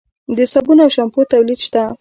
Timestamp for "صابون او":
0.51-0.89